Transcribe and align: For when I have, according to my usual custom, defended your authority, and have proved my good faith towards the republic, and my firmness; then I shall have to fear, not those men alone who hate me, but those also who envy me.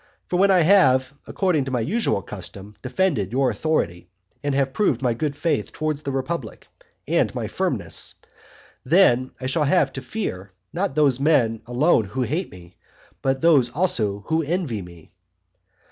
For 0.25 0.37
when 0.39 0.49
I 0.49 0.61
have, 0.61 1.13
according 1.27 1.65
to 1.65 1.71
my 1.71 1.81
usual 1.81 2.23
custom, 2.23 2.75
defended 2.81 3.31
your 3.31 3.51
authority, 3.51 4.09
and 4.41 4.55
have 4.55 4.73
proved 4.73 5.03
my 5.03 5.13
good 5.13 5.35
faith 5.35 5.71
towards 5.71 6.01
the 6.01 6.11
republic, 6.11 6.67
and 7.07 7.35
my 7.35 7.45
firmness; 7.45 8.15
then 8.83 9.29
I 9.39 9.45
shall 9.45 9.65
have 9.65 9.93
to 9.93 10.01
fear, 10.01 10.53
not 10.73 10.95
those 10.95 11.19
men 11.19 11.61
alone 11.67 12.05
who 12.05 12.23
hate 12.23 12.49
me, 12.49 12.77
but 13.21 13.41
those 13.41 13.69
also 13.69 14.21
who 14.25 14.41
envy 14.41 14.81
me. 14.81 15.11